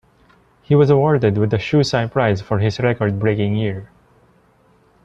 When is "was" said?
0.73-0.89